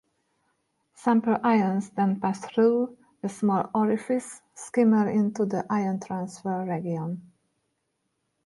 [0.95, 7.31] Sample ions then pass through a small orifice skimmer into the ion-transfer region.